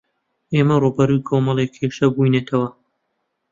ئێمە 0.53 0.75
ڕووبەڕووی 0.81 1.25
کۆمەڵێک 1.27 1.71
کێشە 1.79 2.07
بووینەتەوە. 2.13 2.67